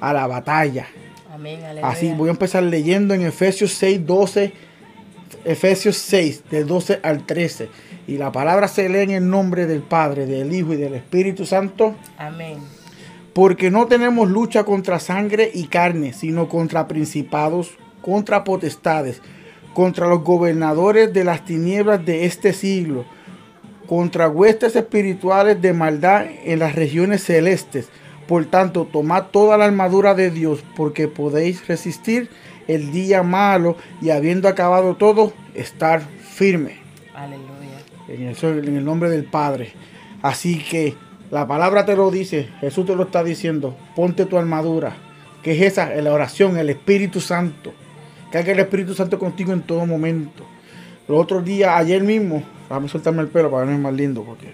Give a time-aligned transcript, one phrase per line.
[0.00, 0.86] a la batalla.
[1.32, 1.60] Amén.
[1.82, 4.52] Así voy a empezar leyendo en Efesios 6, 12,
[5.44, 7.68] Efesios 6, del 12 al 13.
[8.06, 11.46] Y la palabra se lee en el nombre del Padre, del Hijo y del Espíritu
[11.46, 11.94] Santo.
[12.18, 12.58] Amén.
[13.32, 17.70] Porque no tenemos lucha contra sangre y carne, sino contra principados,
[18.02, 19.22] contra potestades,
[19.72, 23.04] contra los gobernadores de las tinieblas de este siglo,
[23.86, 27.88] contra huestes espirituales de maldad en las regiones celestes.
[28.30, 32.30] Por tanto, tomad toda la armadura de Dios, porque podéis resistir
[32.68, 36.76] el día malo y habiendo acabado todo, estar firme.
[37.12, 37.80] Aleluya.
[38.06, 39.72] En el, en el nombre del Padre.
[40.22, 40.94] Así que
[41.32, 44.94] la palabra te lo dice, Jesús te lo está diciendo, ponte tu armadura,
[45.42, 47.72] que es esa, la oración, el Espíritu Santo.
[48.30, 50.46] Que haga el Espíritu Santo contigo en todo momento.
[51.08, 54.52] Los otros días, ayer mismo, déjame soltarme el pelo para verme más lindo, porque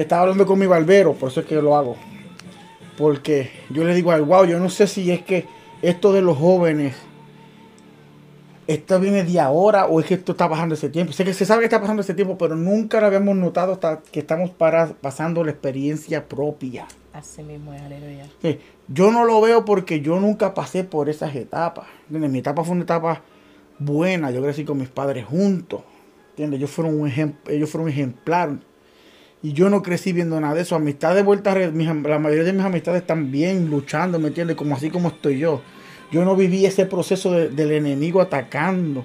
[0.00, 1.96] estaba hablando con mi barbero, por eso es que lo hago.
[3.00, 5.46] Porque yo le digo al wow, yo no sé si es que
[5.80, 6.94] esto de los jóvenes,
[8.66, 11.14] esto viene de ahora o es que esto está pasando ese tiempo.
[11.14, 14.02] Sé que se sabe que está pasando ese tiempo, pero nunca lo habíamos notado hasta
[14.02, 16.86] que estamos para, pasando la experiencia propia.
[17.14, 18.26] Así mismo es, aleluya.
[18.42, 21.86] Sí, Yo no lo veo porque yo nunca pasé por esas etapas.
[22.02, 22.30] ¿entiendes?
[22.30, 23.22] Mi etapa fue una etapa
[23.78, 24.30] buena.
[24.30, 25.80] Yo crecí con mis padres juntos.
[26.32, 26.58] ¿entiendes?
[26.58, 28.58] Ellos fueron un ejemplo, ellos fueron un ejemplar.
[29.42, 30.76] Y yo no crecí viendo nada de eso.
[30.76, 34.56] Amistades de vuelta, mis la mayoría de mis amistades están bien luchando, ¿me entiendes?
[34.56, 35.62] Como así como estoy yo.
[36.12, 39.04] Yo no viví ese proceso de- del enemigo atacando.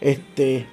[0.00, 0.66] Este,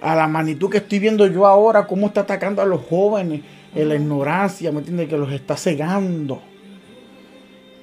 [0.00, 3.42] a la magnitud que estoy viendo yo ahora, cómo está atacando a los jóvenes,
[3.74, 5.08] en la ignorancia, ¿me entiendes?
[5.08, 6.40] Que los está cegando.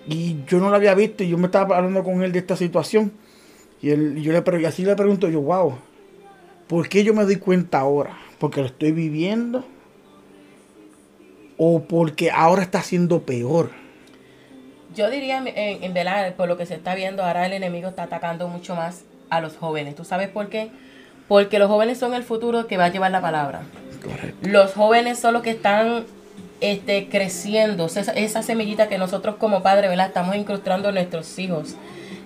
[0.08, 2.56] Y yo no lo había visto y yo me estaba hablando con él de esta
[2.56, 3.12] situación.
[3.82, 5.76] Y, él, y yo le, y así le pregunto yo, wow,
[6.68, 8.18] ¿por qué yo me doy cuenta ahora?
[8.40, 9.66] ¿Porque lo estoy viviendo?
[11.64, 13.70] ¿O porque ahora está siendo peor?
[14.96, 18.02] Yo diría, en, en verdad, por lo que se está viendo, ahora el enemigo está
[18.02, 19.96] atacando mucho más a los jóvenes.
[19.96, 20.72] ¿Tú sabes por qué?
[21.28, 23.62] Porque los jóvenes son el futuro que va a llevar la palabra.
[24.04, 24.50] Correcto.
[24.50, 26.06] Los jóvenes son los que están
[26.62, 27.86] este, creciendo.
[27.86, 30.08] Esa, esa semillita que nosotros como padres, ¿verdad?
[30.08, 31.76] Estamos incrustando en nuestros hijos.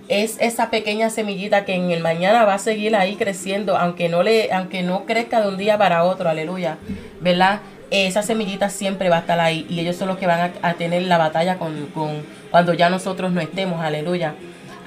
[0.07, 4.23] Es esa pequeña semillita que en el mañana va a seguir ahí creciendo, aunque no
[4.23, 6.77] le, aunque no crezca de un día para otro, aleluya,
[7.19, 7.59] ¿verdad?
[7.91, 11.03] Esa semillita siempre va a estar ahí y ellos son los que van a, tener
[11.03, 14.33] la batalla con, con cuando ya nosotros no estemos, aleluya.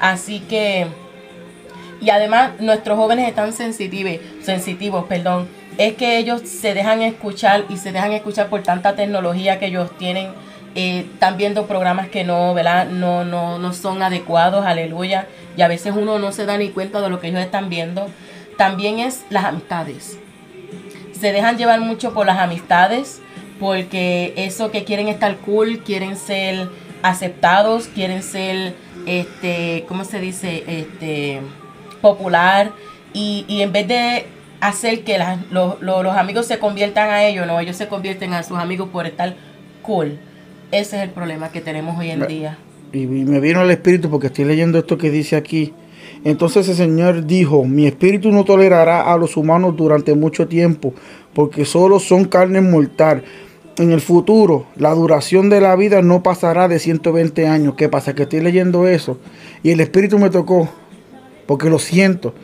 [0.00, 0.86] Así que
[2.00, 5.48] y además nuestros jóvenes están sensitivos, sensitivos, perdón.
[5.78, 9.90] Es que ellos se dejan escuchar y se dejan escuchar por tanta tecnología que ellos
[9.98, 10.30] tienen.
[10.74, 12.86] Eh, están viendo programas que no, ¿verdad?
[12.88, 15.26] No, no, no son adecuados, aleluya.
[15.56, 18.08] Y a veces uno no se da ni cuenta de lo que ellos están viendo.
[18.56, 20.18] También es las amistades.
[21.20, 23.20] Se dejan llevar mucho por las amistades
[23.58, 26.68] porque eso que quieren estar cool, quieren ser
[27.02, 28.74] aceptados, quieren ser,
[29.06, 30.62] este, ¿cómo se dice?
[30.66, 31.40] Este,
[32.00, 32.70] popular
[33.12, 34.26] y, y en vez de
[34.60, 38.32] hacer que las- los, los- los amigos se conviertan a ellos, no, ellos se convierten
[38.34, 39.34] a sus amigos por estar
[39.82, 40.18] cool.
[40.70, 42.58] Ese es el problema que tenemos hoy en día.
[42.92, 45.72] Y y me vino el espíritu porque estoy leyendo esto que dice aquí.
[46.24, 50.92] Entonces el Señor dijo, mi espíritu no tolerará a los humanos durante mucho tiempo,
[51.34, 53.22] porque solo son carne mortal.
[53.76, 57.74] En el futuro, la duración de la vida no pasará de 120 años.
[57.74, 58.14] ¿Qué pasa?
[58.14, 59.18] Que estoy leyendo eso
[59.62, 60.68] y el espíritu me tocó,
[61.46, 62.34] porque lo siento.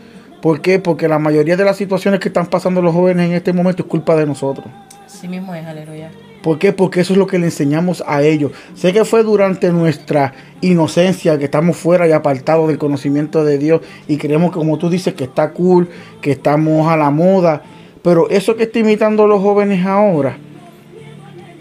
[0.41, 0.79] ¿Por qué?
[0.79, 3.89] Porque la mayoría de las situaciones que están pasando los jóvenes en este momento es
[3.89, 4.67] culpa de nosotros.
[5.07, 6.11] Así mismo es, aleluya.
[6.45, 6.73] ¿Por qué?
[6.73, 8.53] Porque eso es lo que le enseñamos a ellos.
[8.75, 13.81] Sé que fue durante nuestra inocencia que estamos fuera y apartados del conocimiento de Dios
[14.07, 15.89] y creemos que como tú dices que está cool,
[16.21, 17.63] que estamos a la moda,
[18.03, 20.37] pero eso que está imitando los jóvenes ahora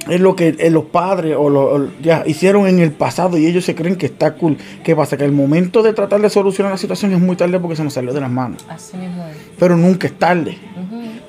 [0.10, 3.46] es lo que eh, los padres o, lo- o ya hicieron en el pasado y
[3.46, 4.58] ellos se creen que está cool.
[4.84, 5.16] ¿Qué pasa?
[5.16, 7.94] Que el momento de tratar de solucionar la situación es muy tarde porque se nos
[7.94, 8.66] salió de las manos.
[8.68, 9.24] Así mismo.
[9.58, 10.58] Pero nunca es tarde.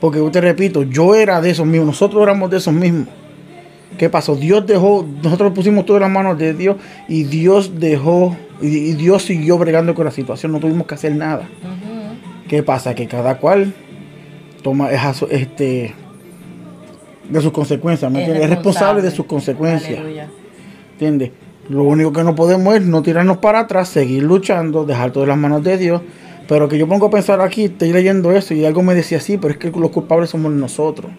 [0.01, 3.07] Porque yo te repito, yo era de esos mismos, nosotros éramos de esos mismos.
[3.99, 4.37] ¿Qué pasó?
[4.37, 6.77] Dios dejó, nosotros pusimos todo en las manos de Dios
[7.09, 11.49] y Dios dejó, y, Dios siguió bregando con la situación, no tuvimos que hacer nada.
[12.49, 12.95] ¿Qué pasa?
[12.95, 13.73] Que cada cual
[14.63, 14.91] toma
[15.31, 15.95] este
[17.29, 18.51] de sus consecuencias, ¿me Es entiendes?
[18.51, 20.29] Es responsable de sus consecuencias, Aleluya.
[20.93, 21.31] ¿entiendes?
[21.69, 25.31] Lo único que no podemos es no tirarnos para atrás, seguir luchando, dejar todo en
[25.31, 26.03] las manos de Dios.
[26.47, 29.39] Pero que yo pongo a pensar aquí, estoy leyendo eso y algo me decía así,
[29.39, 31.11] pero es que los culpables somos nosotros.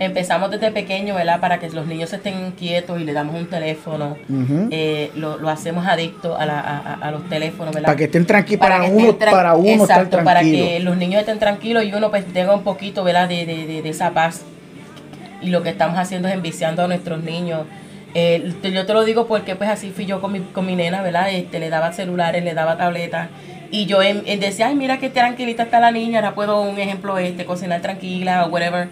[0.00, 1.40] Empezamos desde pequeño, ¿verdad?
[1.40, 4.16] Para que los niños estén quietos y le damos un teléfono.
[4.70, 7.86] Eh, lo, lo hacemos adicto a, la- a- a- los teléfonos, ¿verdad?
[7.86, 10.64] Para que estén tranquilos, para, uno, para uno estar exacto, para tranquilo.
[10.66, 13.28] que los niños estén tranquilos y uno pues tenga un poquito ¿verdad?
[13.28, 14.42] De, de, de- de esa paz
[15.42, 17.62] y lo que estamos haciendo es enviciando a nuestros niños
[18.14, 21.02] Eh, yo te lo digo porque pues así fui yo con mi, con mi nena,
[21.02, 21.30] ¿verdad?
[21.30, 23.28] Este, le daba celulares, le daba tabletas.
[23.70, 27.18] Y yo en, decía, ay, mira qué tranquilita está la niña, ahora puedo, un ejemplo,
[27.18, 28.88] este, cocinar tranquila o whatever.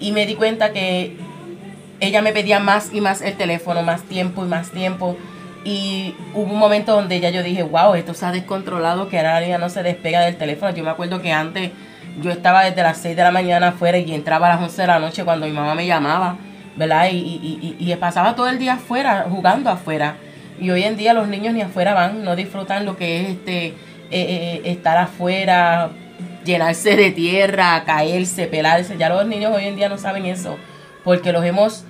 [0.00, 1.16] Y me di cuenta que
[2.00, 5.16] ella me pedía más y más el teléfono, más tiempo y más tiempo.
[5.64, 9.40] Y hubo un momento donde ya yo dije, wow, esto se ha descontrolado, que ahora
[9.40, 10.74] niña no se despega del teléfono.
[10.74, 11.72] Yo me acuerdo que antes
[12.22, 14.86] yo estaba desde las 6 de la mañana afuera y entraba a las 11 de
[14.86, 16.36] la noche cuando mi mamá me llamaba,
[16.76, 17.08] ¿verdad?
[17.10, 20.16] Y, y, y, y pasaba todo el día afuera, jugando afuera.
[20.60, 23.66] Y hoy en día los niños ni afuera van, no disfrutan lo que es este
[23.66, 23.74] eh,
[24.10, 25.90] eh, estar afuera,
[26.48, 28.96] llenarse de tierra, caerse, pelarse.
[28.96, 30.56] Ya los niños hoy en día no saben eso,
[31.04, 31.84] porque los hemos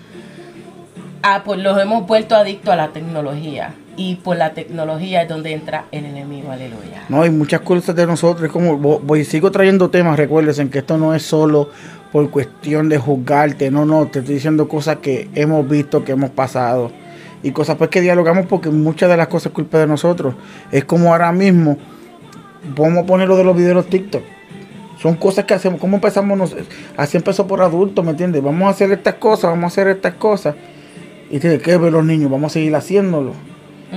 [1.22, 3.74] ah, pues los hemos vuelto adictos a la tecnología.
[3.96, 7.02] Y por la tecnología es donde entra el enemigo, aleluya.
[7.08, 11.14] No, hay muchas cosas de nosotros, como voy, sigo trayendo temas, recuerden que esto no
[11.14, 11.70] es solo
[12.12, 16.30] por cuestión de juzgarte, no, no, te estoy diciendo cosas que hemos visto, que hemos
[16.30, 16.92] pasado
[17.42, 20.34] y cosas pues que dialogamos porque muchas de las cosas es culpa de nosotros.
[20.70, 21.76] Es como ahora mismo,
[22.76, 24.37] vamos a poner lo de los videos TikTok.
[25.00, 26.56] Son cosas que hacemos, ¿cómo empezamos?
[26.96, 28.42] Así empezó por adultos, ¿me entiendes?
[28.42, 30.56] Vamos a hacer estas cosas, vamos a hacer estas cosas.
[31.30, 33.32] Y tiene que ver los niños, vamos a seguir haciéndolo.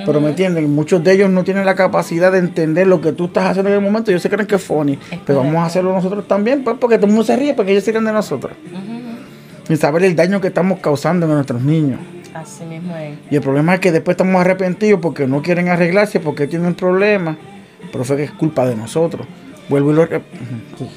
[0.05, 3.25] Pero me entienden, muchos de ellos no tienen la capacidad de entender lo que tú
[3.25, 4.11] estás haciendo en el momento.
[4.11, 4.97] Ellos se creen que es funny.
[5.25, 7.83] pero vamos a hacerlo nosotros también, pues, porque todo el mundo se ríe, porque ellos
[7.83, 8.53] se ríen de nosotros.
[9.67, 11.99] Sin saber el daño que estamos causando en nuestros niños.
[12.33, 13.17] Así mismo es.
[13.29, 17.37] Y el problema es que después estamos arrepentidos porque no quieren arreglarse, porque tienen problemas.
[17.91, 19.27] Pero fue que es culpa de nosotros.
[19.69, 20.07] Vuelvo y lo...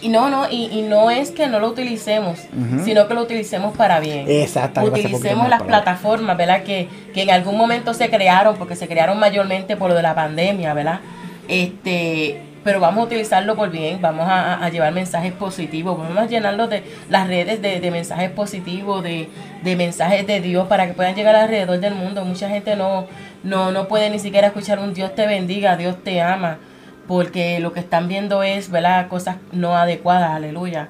[0.03, 2.41] Y no, no, y, no es que no lo utilicemos,
[2.85, 4.27] sino que lo utilicemos para bien.
[4.29, 5.01] Exactamente.
[5.01, 6.63] Utilicemos las plataformas, ¿verdad?
[6.63, 10.15] Que, que en algún momento se crearon, porque se crearon mayormente por lo de la
[10.15, 11.01] pandemia, ¿verdad?
[11.47, 16.67] Este, pero vamos a utilizarlo por bien, vamos a, llevar mensajes positivos, vamos a llenarlo
[16.67, 19.29] de las redes de, mensajes positivos, de,
[19.63, 22.25] de, mensajes de Dios para que puedan llegar alrededor del mundo.
[22.25, 23.07] Mucha gente no,
[23.43, 26.59] no, no puede ni siquiera escuchar un Dios te bendiga, Dios te ama
[27.07, 29.09] porque lo que están viendo es, ¿verdad?
[29.09, 30.89] Cosas no adecuadas, aleluya.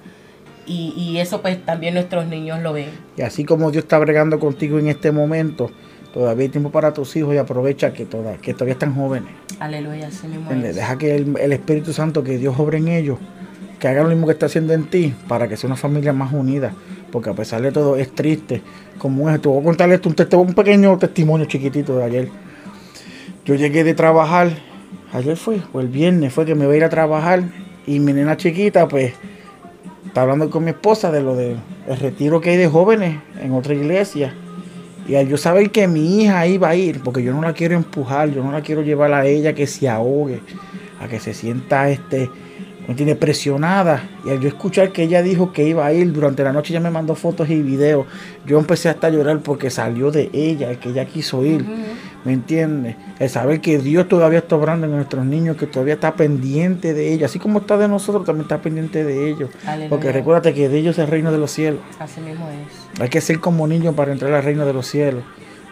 [0.67, 2.89] Y, y eso pues también nuestros niños lo ven.
[3.17, 5.71] Y así como Dios está bregando contigo en este momento,
[6.15, 9.31] todavía hay tiempo para tus hijos y aprovecha que, toda, que todavía están jóvenes.
[9.59, 13.19] Aleluya, así mismo Deja que el, Espíritu Santo, que Dios obre en ellos,
[13.79, 16.33] que haga lo mismo que está haciendo en ti, para que sea una familia más
[16.33, 16.73] unida.
[17.11, 18.63] Porque a pesar de todo es triste.
[18.99, 22.29] Como es, te voy a contarle esto, un, un pequeño testimonio chiquitito de ayer.
[23.45, 24.51] Yo llegué de trabajar
[25.15, 27.45] ayer fue, o el viernes fue que me voy a ir a trabajar
[27.87, 29.15] y mi nena chiquita, pues,
[30.07, 31.57] está hablando con mi esposa de lo del
[32.01, 34.35] retiro que hay de jóvenes en otra iglesia.
[35.07, 37.75] Y al yo saber que mi hija iba a ir, porque yo no la quiero
[37.75, 40.41] empujar, yo no la quiero llevar a ella que se ahogue,
[41.01, 42.31] a que se sienta este,
[42.89, 44.09] me tiene presionada.
[44.25, 46.81] Y al yo escuchar que ella dijo que iba a ir durante la noche, ya
[46.81, 48.07] me mandó fotos y videos.
[48.47, 51.65] Yo empecé hasta a llorar porque salió de ella, que ella quiso ir.
[52.25, 52.97] ¿Me entiendes?
[53.19, 57.13] El saber que Dios todavía está obrando en nuestros niños, que todavía está pendiente de
[57.13, 57.31] ellos.
[57.31, 59.51] Así como está de nosotros, también está pendiente de ellos.
[59.91, 61.81] Porque recuérdate que de ellos es el reino de los cielos.
[61.99, 63.01] Así mismo es.
[63.01, 65.23] Hay que ser como niños para entrar al reino de los cielos.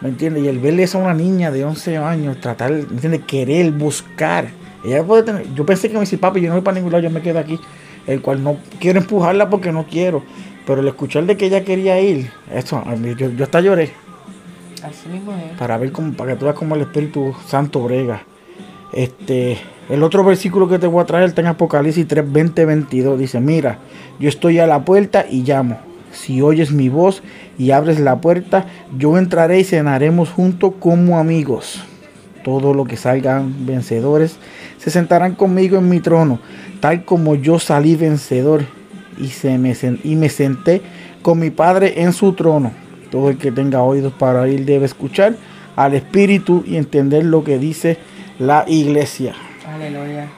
[0.01, 0.43] ¿Me entiendes?
[0.43, 3.21] Y el verle a una niña de 11 años, tratar, ¿me entiendes?
[3.25, 4.49] Querer, buscar.
[4.85, 5.51] Ella puede tener.
[5.55, 7.39] Yo pensé que me decía, papi, yo no voy para ningún lado, yo me quedo
[7.39, 7.59] aquí.
[8.05, 10.23] El cual no quiero empujarla porque no quiero.
[10.67, 12.83] Pero el escuchar de que ella quería ir, eso,
[13.17, 14.02] yo, yo hasta lloré.
[14.83, 15.07] Así.
[15.57, 18.23] Para ver cómo, para que tú veas cómo el Espíritu Santo brega.
[18.91, 19.57] Este,
[19.89, 23.19] el otro versículo que te voy a traer está en Apocalipsis 3, 20, 22.
[23.19, 23.79] Dice, mira,
[24.19, 25.79] yo estoy a la puerta y llamo.
[26.11, 27.23] Si oyes mi voz
[27.57, 31.83] y abres la puerta, yo entraré y cenaremos juntos como amigos.
[32.43, 34.37] Todos los que salgan vencedores
[34.77, 36.39] se sentarán conmigo en mi trono,
[36.81, 38.65] tal como yo salí vencedor
[39.17, 39.73] y, se me,
[40.03, 40.81] y me senté
[41.21, 42.82] con mi Padre en su trono.
[43.13, 45.35] Todo el que tenga oídos para oír debe escuchar
[45.75, 47.99] al Espíritu y entender lo que dice
[48.39, 49.35] la iglesia.
[49.67, 50.29] Aleluya.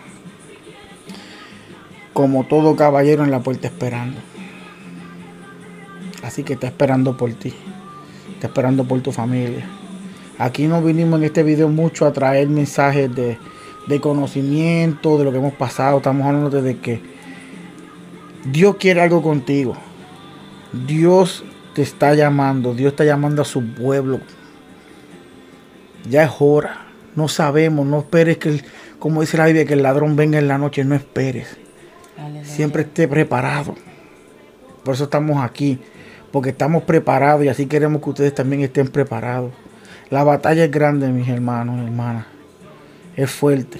[2.11, 4.17] Como todo caballero en la puerta esperando.
[6.21, 7.53] Así que está esperando por ti.
[8.33, 9.65] Está esperando por tu familia.
[10.37, 13.37] Aquí no vinimos en este video mucho a traer mensajes de,
[13.87, 15.99] de conocimiento, de lo que hemos pasado.
[15.99, 16.99] Estamos hablando de que
[18.43, 19.77] Dios quiere algo contigo.
[20.85, 24.21] Dios te está llamando, Dios está llamando a su pueblo.
[26.09, 26.87] Ya es hora.
[27.15, 28.61] No sabemos, no esperes que,
[28.97, 31.57] como dice la Biblia, que el ladrón venga en la noche, no esperes.
[32.43, 33.75] Siempre esté preparado.
[34.85, 35.79] Por eso estamos aquí,
[36.31, 39.51] porque estamos preparados y así queremos que ustedes también estén preparados.
[40.09, 42.25] La batalla es grande, mis hermanos y hermanas.
[43.17, 43.79] Es fuerte,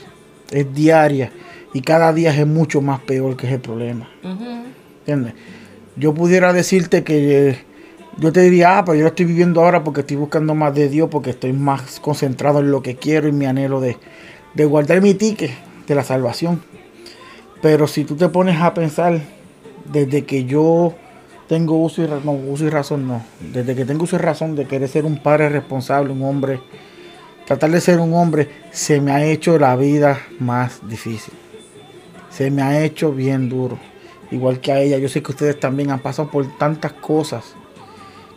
[0.51, 1.31] es diaria
[1.73, 4.09] y cada día es mucho más peor que ese problema.
[4.99, 5.33] ¿Entiendes?
[5.95, 7.63] Yo pudiera decirte que
[8.17, 10.87] yo te diría, ah, pero yo lo estoy viviendo ahora porque estoy buscando más de
[10.87, 13.97] Dios, porque estoy más concentrado en lo que quiero y mi anhelo de,
[14.65, 15.51] guardar mi ticket
[15.85, 16.61] de la salvación.
[17.61, 19.19] Pero si tú te pones a pensar,
[19.91, 20.93] desde que yo
[21.47, 23.21] tengo uso y, no, uso y razón, no.
[23.51, 26.61] Desde que tengo uso y razón de querer ser un padre responsable, un hombre,
[27.45, 31.33] tratar de ser un hombre, se me ha hecho la vida más difícil.
[32.29, 33.77] Se me ha hecho bien duro.
[34.31, 37.55] Igual que a ella, yo sé que ustedes también han pasado por tantas cosas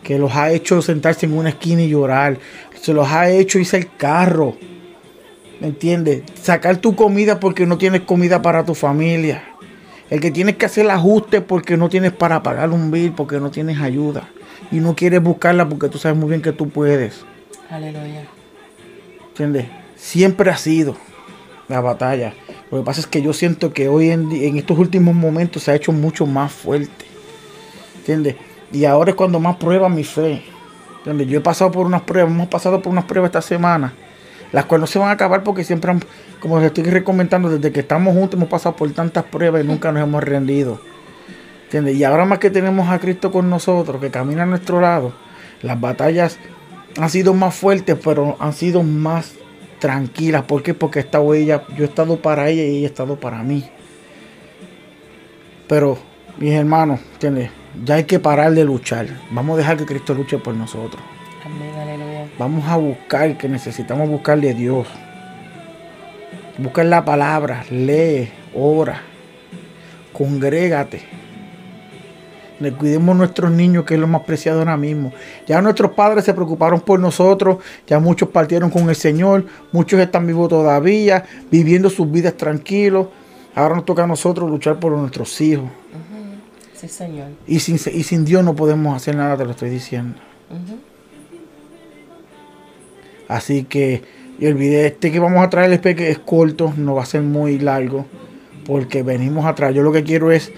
[0.03, 2.37] que los ha hecho sentarse en una esquina y llorar.
[2.79, 4.55] Se los ha hecho irse al carro.
[5.59, 6.23] ¿Me entiendes?
[6.41, 9.43] Sacar tu comida porque no tienes comida para tu familia.
[10.09, 13.39] El que tienes que hacer el ajuste porque no tienes para pagar un bill, porque
[13.39, 14.29] no tienes ayuda.
[14.71, 17.25] Y no quieres buscarla porque tú sabes muy bien que tú puedes.
[17.69, 18.23] Aleluya.
[19.29, 19.65] ¿Entiendes?
[19.95, 20.95] Siempre ha sido
[21.67, 22.33] la batalla.
[22.71, 25.71] Lo que pasa es que yo siento que hoy en, en estos últimos momentos se
[25.71, 27.05] ha hecho mucho más fuerte.
[27.97, 28.35] ¿Entiendes?
[28.71, 30.43] Y ahora es cuando más prueba mi fe.
[31.05, 33.93] Yo he pasado por unas pruebas, hemos pasado por unas pruebas esta semana,
[34.51, 36.01] las cuales no se van a acabar porque siempre, han,
[36.39, 39.91] como les estoy recomendando, desde que estamos juntos hemos pasado por tantas pruebas y nunca
[39.91, 40.81] nos hemos rendido.
[41.63, 41.95] ¿Entiendes?
[41.95, 45.13] Y ahora más que tenemos a Cristo con nosotros, que camina a nuestro lado,
[45.61, 46.37] las batallas
[46.99, 49.33] han sido más fuertes, pero han sido más
[49.79, 50.43] tranquilas.
[50.43, 50.73] ¿Por qué?
[50.73, 53.69] Porque esta ella, yo he estado para ella y ella ha estado para mí.
[55.67, 55.97] Pero,
[56.39, 57.58] mis hermanos, ¿entiendes?
[57.85, 59.07] Ya hay que parar de luchar.
[59.31, 61.01] Vamos a dejar que Cristo luche por nosotros.
[61.45, 62.27] Amén, aleluya.
[62.37, 64.87] Vamos a buscar, que necesitamos buscarle a Dios.
[66.57, 69.01] Busca la palabra, lee, ora,
[70.11, 71.01] congrégate.
[72.59, 75.13] Le cuidemos a nuestros niños, que es lo más preciado ahora mismo.
[75.47, 80.27] Ya nuestros padres se preocuparon por nosotros, ya muchos partieron con el Señor, muchos están
[80.27, 83.07] vivos todavía, viviendo sus vidas tranquilos.
[83.55, 85.69] Ahora nos toca a nosotros luchar por nuestros hijos.
[86.79, 87.29] Sí, Señor.
[87.45, 90.19] Y sin, y sin Dios no podemos hacer nada, te lo estoy diciendo.
[93.27, 94.01] Así que
[94.39, 97.05] y el video este que vamos a traer es, que es corto, no va a
[97.05, 98.05] ser muy largo,
[98.65, 99.75] porque venimos atrás.
[99.75, 100.53] Yo lo que quiero es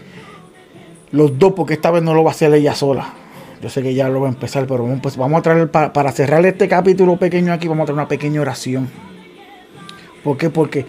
[1.12, 3.14] los dos, porque esta vez no lo va a hacer ella sola.
[3.60, 5.92] Yo sé que ya lo va a empezar, pero vamos, pues, vamos a traer, para,
[5.94, 8.88] para cerrar este capítulo pequeño aquí, vamos a traer una pequeña oración.
[10.24, 10.52] ¿Por qué?
[10.52, 10.86] Porque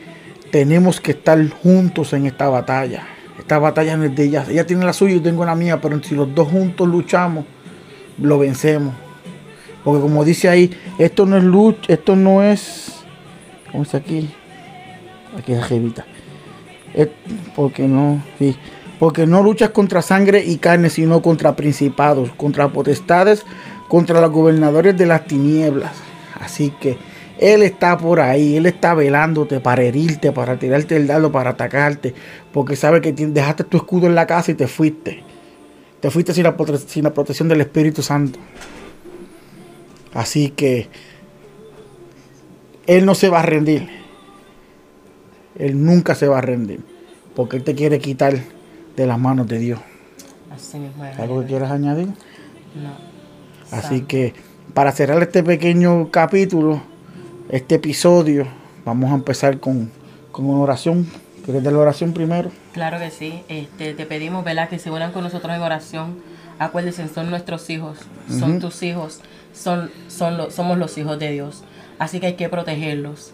[0.50, 3.06] tenemos que estar juntos en esta batalla.
[3.42, 4.46] Esta batalla no es de ella.
[4.48, 7.44] Ella tiene la suya y yo tengo la mía, pero si los dos juntos luchamos,
[8.18, 8.94] lo vencemos.
[9.82, 13.02] Porque como dice ahí, esto no es lucha, esto no es.
[13.72, 14.30] ¿Cómo está aquí?
[15.36, 16.06] Aquí es jevita.
[17.56, 18.56] porque no, sí.
[19.00, 23.44] Porque no luchas contra sangre y carne, sino contra principados, contra potestades,
[23.88, 25.94] contra los gobernadores de las tinieblas.
[26.40, 26.96] Así que
[27.42, 32.14] Él está por ahí, Él está velándote para herirte, para tirarte el dardo, para atacarte.
[32.52, 35.24] Porque sabe que dejaste tu escudo en la casa y te fuiste.
[35.98, 36.56] Te fuiste sin la,
[36.86, 38.38] sin la protección del Espíritu Santo.
[40.14, 40.88] Así que
[42.86, 43.88] Él no se va a rendir.
[45.58, 46.78] Él nunca se va a rendir.
[47.34, 48.38] Porque Él te quiere quitar
[48.94, 49.80] de las manos de Dios.
[50.48, 51.18] Así mismo es.
[51.18, 52.06] ¿Algo que quieras añadir?
[52.06, 53.12] No.
[53.72, 54.32] Así que
[54.74, 56.91] para cerrar este pequeño capítulo,
[57.52, 58.46] este episodio,
[58.84, 59.90] vamos a empezar con,
[60.32, 61.06] con una oración.
[61.44, 62.50] ¿Quieres dar la oración primero?
[62.72, 63.42] Claro que sí.
[63.48, 64.68] Este, te pedimos, ¿verdad?
[64.68, 66.16] Que se unan con nosotros en oración.
[66.58, 69.20] Acuérdense, son nuestros hijos, son tus hijos,
[69.52, 71.64] son, son lo- somos los hijos de Dios.
[71.98, 73.32] Así que hay que protegerlos.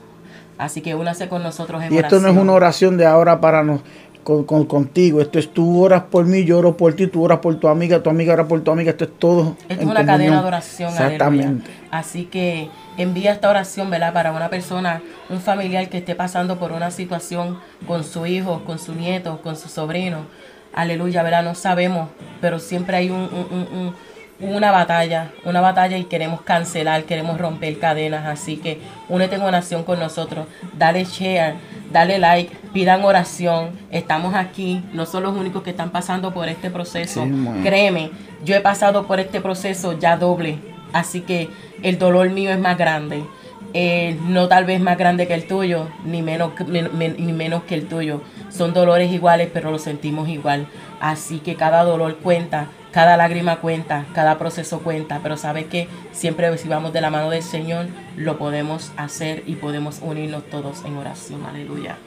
[0.56, 2.22] Así que únase con nosotros en Y esto oración.
[2.22, 3.80] no es una oración de ahora para nos,
[4.24, 5.20] con, con- contigo.
[5.20, 8.02] Esto es tú oras por mí, yo oro por ti, tú oras por tu amiga,
[8.02, 8.90] tu amiga ora por tu amiga.
[8.92, 9.56] Esto es todo.
[9.68, 10.06] Esto es una comunión.
[10.06, 10.88] cadena de oración.
[10.90, 11.46] Exactamente.
[11.70, 11.88] aleluya.
[11.90, 14.12] Así que envía esta oración, ¿verdad?
[14.12, 15.00] Para una persona,
[15.30, 19.56] un familiar que esté pasando por una situación con su hijo, con su nieto, con
[19.56, 20.26] su sobrino.
[20.74, 21.42] Aleluya, ¿verdad?
[21.42, 23.94] No sabemos, pero siempre hay un, un- un- un-
[24.40, 28.24] una batalla, una batalla y queremos cancelar, queremos romper cadenas.
[28.26, 28.78] Así que
[29.08, 30.46] únete en oración con nosotros.
[30.74, 31.54] Dale share,
[31.90, 33.70] dale like, pidan oración.
[33.90, 37.24] Estamos aquí, no son los únicos que están pasando por este proceso.
[37.24, 37.60] Sí.
[37.64, 38.10] Créeme,
[38.44, 40.60] yo he pasado por este proceso ya doble,
[40.92, 41.48] así que
[41.82, 43.24] el dolor mío es más grande.
[44.28, 48.22] No tal vez más grande que el tuyo, ni menos, ni menos que el tuyo.
[48.50, 50.66] Son dolores iguales, pero los sentimos igual.
[51.00, 55.20] Así que cada dolor cuenta, cada lágrima cuenta, cada proceso cuenta.
[55.22, 59.56] Pero sabes que siempre si vamos de la mano del Señor, lo podemos hacer y
[59.56, 61.44] podemos unirnos todos en oración.
[61.44, 61.98] Aleluya.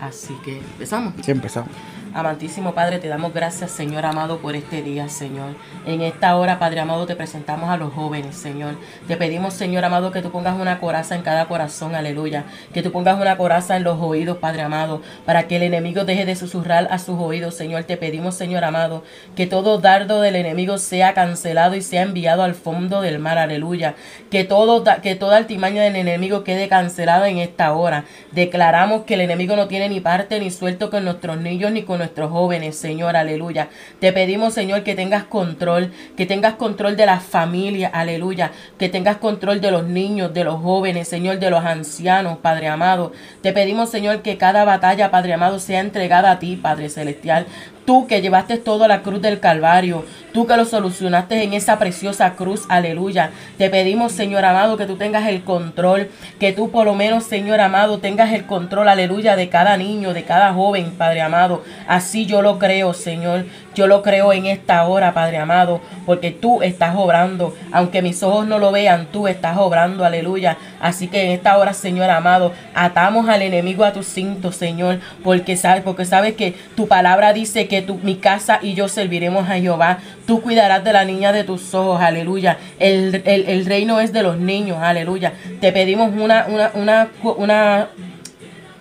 [0.00, 1.14] Así que empezamos.
[1.22, 1.70] Sí, empezamos.
[2.12, 5.54] Amantísimo Padre, te damos gracias, Señor amado, por este día, Señor.
[5.86, 8.74] En esta hora, Padre amado, te presentamos a los jóvenes, Señor.
[9.06, 12.46] Te pedimos, Señor amado, que tú pongas una coraza en cada corazón, aleluya.
[12.74, 16.24] Que tú pongas una coraza en los oídos, Padre amado, para que el enemigo deje
[16.24, 17.84] de susurrar a sus oídos, Señor.
[17.84, 19.04] Te pedimos, Señor amado,
[19.36, 23.94] que todo dardo del enemigo sea cancelado y sea enviado al fondo del mar, aleluya.
[24.32, 28.04] Que, todo, que toda altimaña del enemigo quede cancelada en esta hora.
[28.32, 31.99] Declaramos que el enemigo no tiene ni parte ni suelto con nuestros niños ni con
[32.00, 33.68] nuestros jóvenes, Señor, aleluya.
[34.00, 38.50] Te pedimos, Señor, que tengas control, que tengas control de la familia, aleluya.
[38.78, 43.12] Que tengas control de los niños, de los jóvenes, Señor, de los ancianos, Padre amado.
[43.42, 47.46] Te pedimos, Señor, que cada batalla, Padre amado, sea entregada a ti, Padre celestial.
[47.84, 51.78] Tú que llevaste todo a la cruz del Calvario, tú que lo solucionaste en esa
[51.78, 53.30] preciosa cruz, aleluya.
[53.58, 56.08] Te pedimos, Señor amado, que tú tengas el control,
[56.38, 60.24] que tú por lo menos, Señor amado, tengas el control, aleluya, de cada niño, de
[60.24, 61.62] cada joven, Padre amado.
[61.88, 63.46] Así yo lo creo, Señor.
[63.80, 67.56] Yo lo creo en esta hora, Padre amado, porque tú estás obrando.
[67.72, 70.58] Aunque mis ojos no lo vean, tú estás obrando, aleluya.
[70.82, 75.56] Así que en esta hora, Señor amado, atamos al enemigo a tu cinto, Señor, porque
[75.56, 79.54] sabes, porque sabes que tu palabra dice que tu, mi casa y yo serviremos a
[79.54, 80.00] Jehová.
[80.26, 82.58] Tú cuidarás de la niña de tus ojos, aleluya.
[82.78, 85.32] El, el, reino es de los niños, aleluya.
[85.62, 87.08] Te pedimos una, una, una,
[87.38, 87.88] una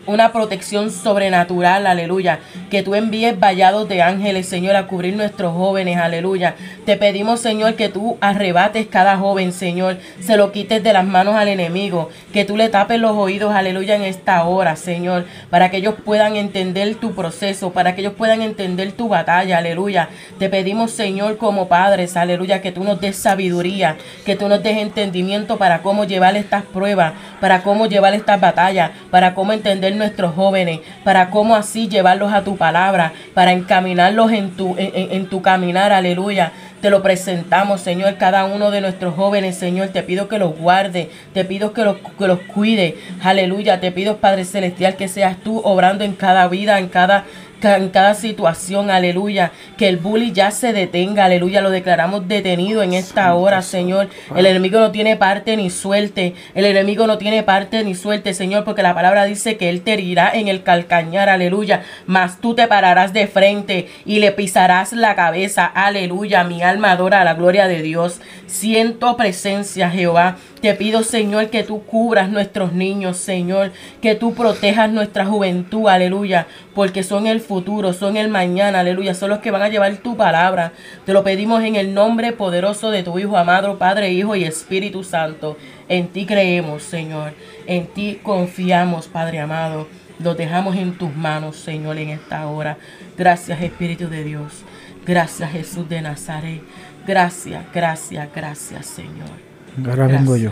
[0.09, 2.39] una protección sobrenatural, aleluya.
[2.71, 6.55] Que tú envíes vallados de ángeles, Señor, a cubrir nuestros jóvenes, aleluya.
[6.85, 11.35] Te pedimos, Señor, que tú arrebates cada joven, Señor, se lo quites de las manos
[11.35, 15.77] al enemigo, que tú le tapes los oídos, aleluya, en esta hora, Señor, para que
[15.77, 20.09] ellos puedan entender tu proceso, para que ellos puedan entender tu batalla, aleluya.
[20.39, 24.77] Te pedimos, Señor, como padres, aleluya, que tú nos des sabiduría, que tú nos des
[24.77, 30.33] entendimiento para cómo llevar estas pruebas, para cómo llevar estas batallas, para cómo entender nuestros
[30.33, 35.93] jóvenes, para cómo así llevarlos a tu palabra, para encaminarlos en tu, en, tu caminar,
[35.93, 36.51] aleluya.
[36.81, 39.89] Te lo presentamos, Señor, cada uno de nuestros jóvenes, Señor.
[39.89, 42.97] Te pido que los guarde, te pido que los, que los cuide.
[43.21, 43.81] Aleluya.
[43.81, 47.25] Te pido, Padre Celestial, que seas tú obrando en cada vida, en cada
[47.61, 52.93] en cada situación, aleluya, que el bully ya se detenga, aleluya, lo declaramos detenido en
[52.93, 54.07] esta hora, Señor.
[54.35, 58.63] El enemigo no tiene parte ni suerte, el enemigo no tiene parte ni suerte, Señor,
[58.63, 62.67] porque la palabra dice que él te herirá en el calcañar, aleluya, mas tú te
[62.67, 67.81] pararás de frente y le pisarás la cabeza, aleluya, mi alma adora la gloria de
[67.81, 68.21] Dios.
[68.47, 70.37] Siento presencia, Jehová.
[70.61, 76.47] Te pido, Señor, que tú cubras nuestros niños, Señor, que tú protejas nuestra juventud, aleluya,
[76.75, 80.15] porque son el futuro, son el mañana, aleluya, son los que van a llevar tu
[80.15, 80.71] palabra.
[81.03, 85.03] Te lo pedimos en el nombre poderoso de tu Hijo amado, Padre, Hijo y Espíritu
[85.03, 85.57] Santo.
[85.89, 87.33] En ti creemos, Señor,
[87.65, 89.87] en ti confiamos, Padre amado.
[90.19, 92.77] Lo dejamos en tus manos, Señor, en esta hora.
[93.17, 94.63] Gracias, Espíritu de Dios.
[95.07, 96.61] Gracias, Jesús de Nazaret.
[97.07, 99.89] Gracias, gracias, gracias, Señor.
[99.89, 100.51] Ahora vengo yo.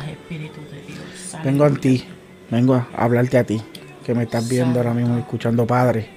[1.43, 2.05] Vengo a ti,
[2.49, 3.61] vengo a hablarte a ti,
[4.03, 6.16] que me estás viendo ahora mismo, escuchando, Padre.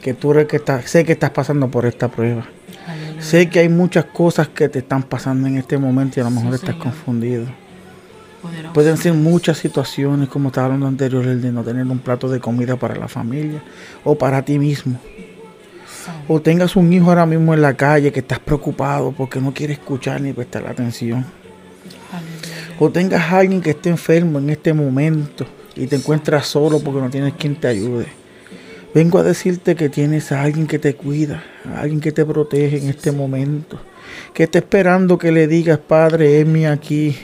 [0.00, 2.46] Que tú eres que estás, sé que estás pasando por esta prueba.
[3.18, 6.30] Sé que hay muchas cosas que te están pasando en este momento y a lo
[6.30, 7.46] mejor estás confundido.
[8.72, 12.38] Pueden ser muchas situaciones, como estaba hablando anterior, el de no tener un plato de
[12.38, 13.62] comida para la familia
[14.04, 14.98] o para ti mismo.
[16.28, 19.72] O tengas un hijo ahora mismo en la calle que estás preocupado porque no quiere
[19.72, 21.26] escuchar ni prestar atención
[22.78, 27.00] o tengas a alguien que esté enfermo en este momento y te encuentras solo porque
[27.00, 28.06] no tienes quien te ayude.
[28.94, 32.78] Vengo a decirte que tienes a alguien que te cuida, a alguien que te protege
[32.78, 33.78] en este momento,
[34.32, 37.14] que está esperando que le digas, Padre, mi aquí,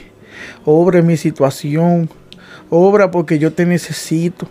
[0.63, 2.09] obra mi situación,
[2.69, 4.47] obra porque yo te necesito.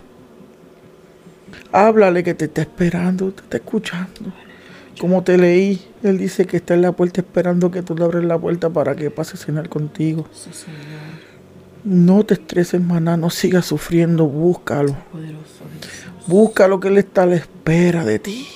[1.71, 4.33] Háblale que te está esperando, te está escuchando.
[4.99, 8.23] Como te leí, él dice que está en la puerta esperando que tú le abres
[8.23, 10.25] la puerta para que pase a cenar contigo.
[11.83, 14.95] No te estreses, maná, no sigas sufriendo, búscalo.
[16.27, 18.47] Búscalo que Él está a la espera de ti.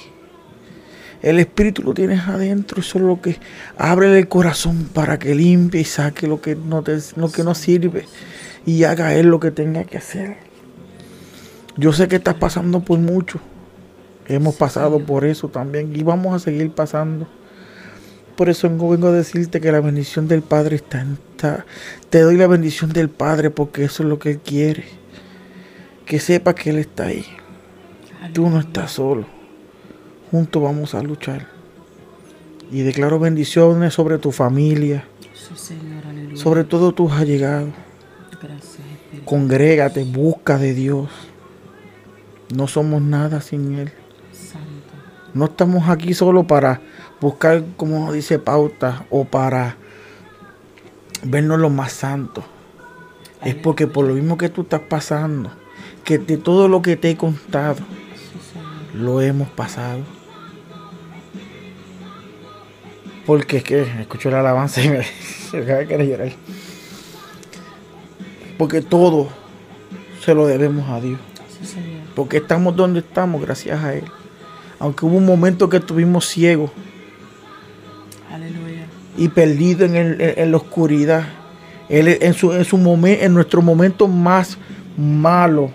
[1.21, 3.37] El Espíritu lo tienes adentro, eso es lo que
[3.77, 7.55] abre el corazón para que limpie y saque lo que no, te, lo que no
[7.55, 8.05] sirve
[8.65, 10.37] y haga Él lo que tenga que hacer.
[11.75, 13.39] Yo sé que estás pasando por mucho.
[14.27, 17.27] Hemos pasado por eso también y vamos a seguir pasando.
[18.35, 21.17] Por eso vengo, a decirte que la bendición del Padre está en...
[22.09, 24.85] te doy la bendición del Padre porque eso es lo que Él quiere.
[26.05, 27.25] Que sepa que Él está ahí.
[28.33, 29.25] Tú no estás solo.
[30.31, 31.47] Juntos vamos a luchar.
[32.71, 35.05] Y declaro bendiciones sobre tu familia.
[36.35, 37.69] sobre todo tus allegados.
[39.25, 41.09] Congrégate, busca de Dios.
[42.53, 43.91] No somos nada sin Él.
[45.33, 46.81] No estamos aquí solo para
[47.21, 49.77] buscar, como dice pauta, o para
[51.23, 52.43] vernos lo más santos.
[53.43, 55.51] Es porque por lo mismo que tú estás pasando,
[56.03, 57.77] que de todo lo que te he contado,
[58.93, 59.99] lo hemos pasado.
[63.25, 64.97] Porque es que escucho la alabanza y me,
[65.53, 66.31] me querer llorar.
[68.57, 69.29] Porque todo
[70.23, 71.19] se lo debemos a Dios.
[72.15, 74.03] Porque estamos donde estamos gracias a Él.
[74.79, 76.71] Aunque hubo un momento que estuvimos ciegos.
[79.17, 81.27] Y perdidos en, la oscuridad.
[81.89, 84.57] Él en su, en su momento, en nuestro momento más
[84.97, 85.71] malo,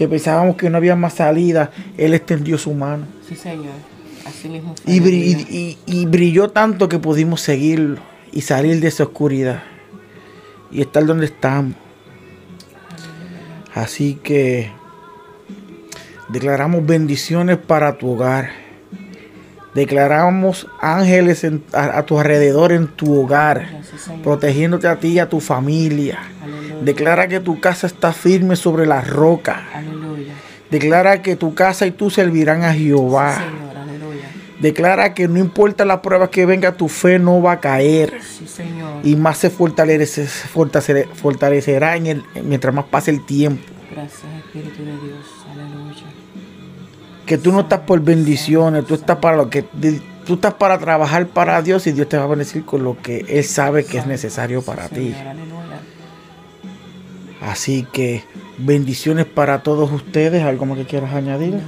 [0.00, 3.04] que pensábamos que no había más salida, Él extendió su mano.
[3.28, 3.74] Sí, Señor.
[4.24, 8.00] Así mismo y, y, brilló tanto que pudimos seguirlo
[8.32, 9.62] y salir de esa oscuridad
[10.70, 11.74] y estar donde estamos.
[13.74, 14.72] Así que
[16.30, 18.52] declaramos bendiciones para tu hogar.
[19.74, 23.68] Declaramos ángeles a, tu alrededor en tu hogar,
[24.22, 26.18] protegiéndote a ti y a tu familia.
[26.82, 29.62] Declara que tu casa está firme sobre la roca.
[30.70, 33.38] Declara que tu casa y tú servirán a Jehová.
[34.60, 38.18] Declara que no importa las pruebas que venga, tu fe no va a caer.
[39.02, 43.62] Y más se fortalece, fortalecerá en el, mientras más pase el tiempo.
[43.90, 45.39] Gracias, Espíritu de Dios.
[47.30, 49.62] Que tú no estás por bendiciones, tú estás para lo que
[50.26, 53.24] tú estás para trabajar para Dios y Dios te va a bendecir con lo que
[53.28, 55.14] Él sabe que es necesario para ti.
[57.40, 58.24] Así que
[58.58, 60.42] bendiciones para todos ustedes.
[60.42, 61.60] ¿Algo más que quieras añadir?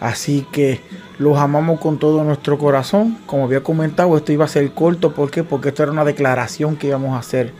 [0.00, 0.80] Así que
[1.18, 3.18] los amamos con todo nuestro corazón.
[3.26, 5.12] Como había comentado, esto iba a ser corto.
[5.12, 5.44] ¿Por qué?
[5.44, 7.52] Porque esto era una declaración que íbamos a hacer.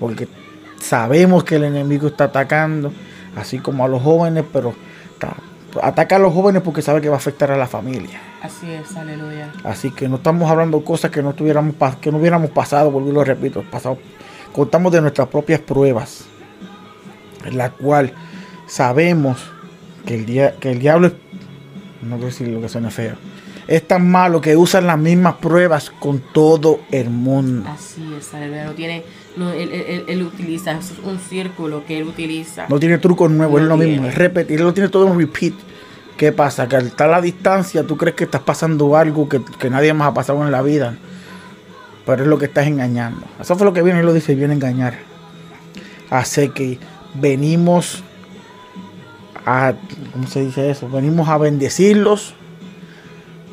[0.00, 0.26] Porque
[0.80, 2.92] sabemos que el enemigo está atacando,
[3.36, 4.74] así como a los jóvenes, pero
[5.80, 8.20] ataca a los jóvenes porque sabe que va a afectar a la familia.
[8.42, 9.52] Así es, aleluya.
[9.64, 13.24] Así que no estamos hablando cosas que no tuviéramos que no hubiéramos pasado, volví lo
[13.24, 13.98] repito, pasado.
[14.52, 16.24] Contamos de nuestras propias pruebas,
[17.44, 18.12] en la cual
[18.66, 19.50] sabemos
[20.04, 21.12] que el, día, que el diablo es
[22.02, 23.14] no quiero decir lo que suena feo.
[23.68, 27.70] Es tan malo que usan las mismas pruebas con todo el mundo.
[27.70, 28.32] Así es,
[28.66, 29.04] no tiene,
[29.36, 32.66] no, él, utiliza un círculo que él utiliza.
[32.68, 35.54] No tiene trucos nuevos, es lo mismo, es repetir, él lo tiene todo en repeat.
[36.16, 36.68] ¿Qué pasa?
[36.68, 40.08] Que al estar a la distancia tú crees que estás pasando algo que, nadie más
[40.08, 40.96] ha pasado en la vida.
[42.04, 43.24] Pero es lo que estás engañando.
[43.40, 44.98] Eso fue lo que viene y lo dice, viene a engañar.
[46.10, 46.78] Así que
[47.14, 48.02] venimos
[49.46, 49.74] a,
[50.12, 50.88] ¿cómo se dice eso?
[50.88, 52.34] Venimos a bendecirlos,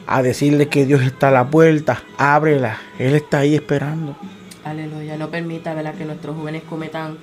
[0.07, 4.17] a decirle que Dios está a la puerta, ábrela, Él está ahí esperando.
[4.69, 5.95] Aleluya, no permita ¿verdad?
[5.95, 7.17] que nuestros jóvenes cometan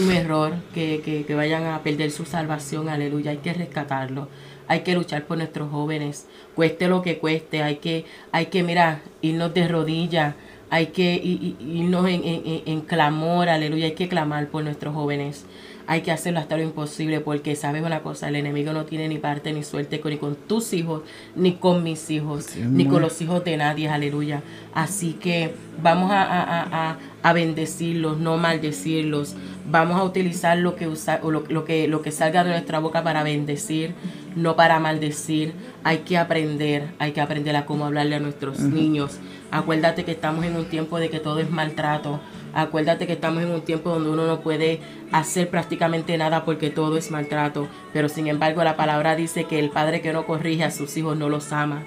[0.00, 4.28] un error, que, que, vayan a perder su salvación, aleluya, hay que rescatarlo.
[4.68, 9.02] Hay que luchar por nuestros jóvenes, cueste lo que cueste, hay que, hay que, mira,
[9.20, 10.34] irnos de rodillas,
[10.70, 15.44] hay que irnos en, en, en clamor, aleluya, hay que clamar por nuestros jóvenes
[15.88, 19.16] hay que hacerlo hasta lo imposible porque sabes una cosa, el enemigo no tiene ni
[19.16, 21.00] parte ni suerte con, ni con tus hijos,
[21.34, 24.42] ni con mis hijos, ni con los hijos de nadie, aleluya.
[24.74, 26.98] Así que vamos a,
[27.32, 29.34] bendecirlos, no maldecirlos.
[29.70, 33.02] Vamos a utilizar lo que, usa, o lo, que, lo que salga de nuestra boca
[33.02, 33.94] para bendecir,
[34.36, 35.54] no para maldecir.
[35.84, 39.18] Hay que aprender, hay que aprender a cómo hablarle a nuestros niños.
[39.50, 42.20] Acuérdate que estamos en un tiempo de que todo es maltrato.
[42.58, 44.80] Acuérdate que estamos en un tiempo donde uno no puede
[45.12, 47.68] hacer prácticamente nada porque todo es maltrato.
[47.92, 51.16] Pero sin embargo la palabra dice que el padre que no corrige a sus hijos
[51.16, 51.84] no los ama.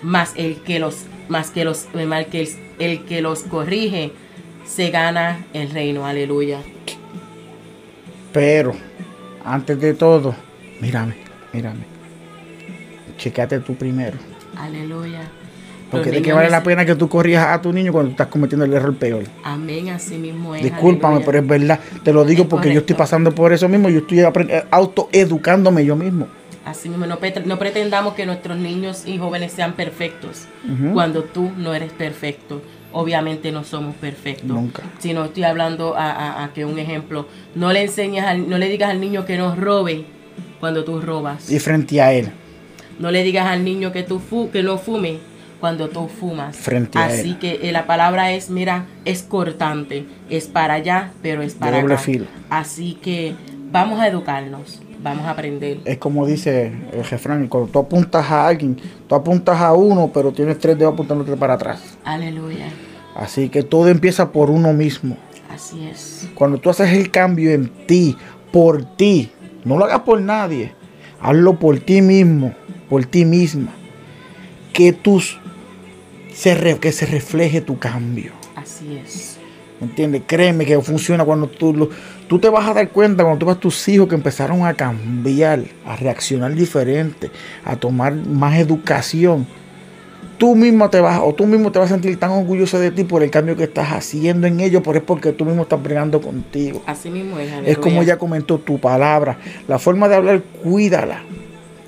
[0.00, 4.12] Más el que los, más que los, mal que el, que los corrige
[4.64, 6.06] se gana el reino.
[6.06, 6.60] Aleluya.
[8.32, 8.72] Pero,
[9.44, 10.34] antes de todo,
[10.80, 11.16] mírame,
[11.52, 11.84] mírame.
[13.18, 14.16] Checate tú primero.
[14.56, 15.30] Aleluya.
[15.94, 18.64] Porque de que vale la pena que tú corrijas a tu niño cuando estás cometiendo
[18.64, 19.24] el error peor.
[19.42, 20.62] Amén, así mismo es.
[20.62, 21.80] Discúlpame, pero es verdad.
[22.02, 23.88] Te lo digo porque yo estoy pasando por eso mismo.
[23.88, 26.26] Yo estoy eh, autoeducándome yo mismo.
[26.64, 30.46] Así mismo, no, pretendamos que nuestros niños y jóvenes sean perfectos
[30.94, 32.62] cuando tú no eres perfecto.
[32.92, 34.46] Obviamente no somos perfectos.
[34.46, 34.82] Nunca.
[34.98, 39.00] Si no estoy hablando a, que un ejemplo, no le enseñas, no le digas al
[39.00, 40.06] niño que no robe
[40.58, 41.50] cuando tú robas.
[41.50, 42.30] Y frente a él.
[42.98, 45.18] No le digas al niño que, tú que no fume
[45.64, 46.54] cuando tú fumas.
[46.54, 51.54] Frente Así que eh, la palabra es, mira, es cortante, es para allá, pero es
[51.54, 52.26] para doble Filo.
[52.50, 53.34] Así que
[53.72, 55.78] vamos a educarnos, vamos a aprender.
[55.86, 58.76] Es como dice el jefrán, cuando tú apuntas a alguien,
[59.08, 61.96] tú apuntas a uno, pero tienes tres dedos apuntándote para atrás.
[62.04, 62.66] Aleluya.
[63.16, 65.16] Así que todo empieza por uno mismo.
[65.50, 66.28] Así es.
[66.34, 68.18] Cuando tú haces el cambio en ti,
[68.52, 69.30] por ti,
[69.64, 70.74] no lo hagas por nadie,
[71.22, 72.52] hazlo por ti mismo
[72.88, 73.72] por ti misma,
[74.72, 75.40] que, tus,
[76.34, 78.32] se, que se refleje tu cambio.
[78.56, 79.38] Así es.
[79.80, 80.22] ¿Entiendes?
[80.26, 81.90] Créeme que funciona cuando tú, lo,
[82.28, 84.74] tú te vas a dar cuenta cuando tú ves a tus hijos que empezaron a
[84.74, 87.30] cambiar, a reaccionar diferente,
[87.64, 89.46] a tomar más educación.
[90.38, 93.04] Tú mismo te vas, o tú mismo te vas a sentir tan orgulloso de ti
[93.04, 96.20] por el cambio que estás haciendo en ellos, por es porque tú mismo estás bregando
[96.20, 96.82] contigo.
[96.86, 97.50] Así mismo es.
[97.64, 99.38] Es como ya comentó tu palabra.
[99.68, 101.22] La forma de hablar, cuídala.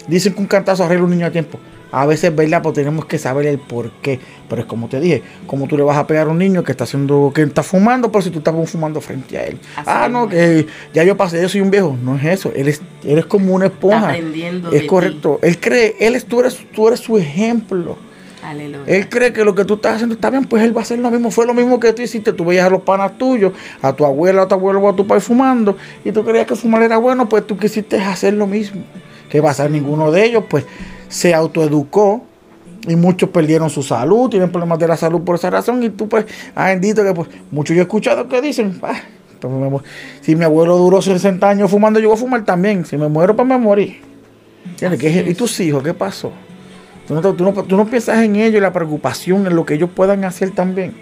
[0.06, 1.58] Dicen que un cantazo arregla un niño a tiempo.
[1.92, 2.62] A veces, ¿verdad?
[2.62, 4.18] Pues tenemos que saber el por qué.
[4.48, 6.72] Pero es como te dije, como tú le vas a pegar a un niño que
[6.72, 9.58] está haciendo, que está fumando, pero si tú estás fumando frente a él.
[9.76, 11.96] ah, no, que ya yo pasé, yo soy un viejo.
[12.02, 12.52] No es eso.
[12.54, 14.16] Él es, eres como una esponja.
[14.16, 15.38] es correcto.
[15.42, 17.96] Él cree, él es, tú eres, tú eres su ejemplo.
[18.42, 18.84] Aleluya.
[18.86, 20.98] Él cree que lo que tú estás haciendo está bien, pues él va a hacer
[21.00, 21.30] lo mismo.
[21.32, 22.32] Fue lo mismo que tú hiciste.
[22.32, 25.06] Tú veías a los panas tuyos, a tu abuela, a tu abuelo o a tu
[25.06, 28.82] padre fumando, y tú creías que fumar era bueno, pues tú quisiste hacer lo mismo.
[29.28, 30.44] ¿Qué va a ser ninguno de ellos?
[30.48, 30.64] Pues
[31.16, 32.22] se autoeducó
[32.86, 36.10] y muchos perdieron su salud, tienen problemas de la salud por esa razón y tú
[36.10, 39.00] pues, ah, bendito que pues, muchos yo he escuchado que dicen, ah,
[39.40, 39.82] pues,
[40.20, 43.34] si mi abuelo duró 60 años fumando, yo voy a fumar también, si me muero
[43.34, 43.98] pues me morí.
[45.26, 46.32] ¿Y tus hijos qué pasó?
[47.08, 50.92] Tú no, piensas en ellos, la preocupación, en lo que ellos puedan hacer también.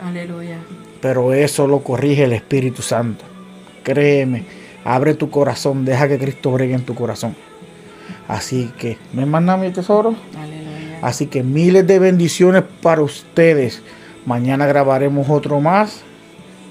[0.00, 0.58] Aleluya.
[1.00, 3.24] Pero eso lo corrige el Espíritu Santo.
[3.82, 4.44] Créeme,
[4.84, 7.34] abre tu corazón, deja que Cristo bregue en tu corazón.
[8.28, 10.14] Así que, no hay más nada, mi tesoro.
[11.02, 13.82] Así que miles de bendiciones para ustedes.
[14.24, 16.02] Mañana grabaremos otro más,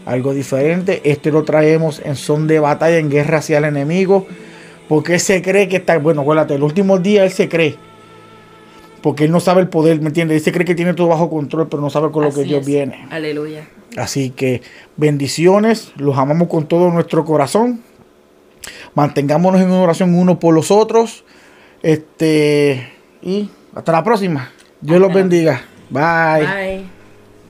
[0.05, 1.01] algo diferente.
[1.05, 4.27] Este lo traemos en son de batalla, en guerra hacia el enemigo.
[4.89, 7.75] Porque él se cree que está, bueno, acuérdate, el último día él se cree.
[9.01, 10.37] Porque él no sabe el poder, ¿me entiendes?
[10.37, 12.65] Él se cree que tiene todo bajo control, pero no sabe con lo que Dios
[12.65, 13.07] viene.
[13.11, 13.67] Aleluya.
[13.97, 14.61] Así que
[14.97, 17.81] bendiciones, los amamos con todo nuestro corazón.
[18.95, 21.23] Mantengámonos en oración uno por los otros.
[21.83, 24.51] Este, y hasta la próxima.
[24.81, 25.61] Dios los bendiga.
[25.89, 26.45] Bye.
[26.45, 26.94] Bye.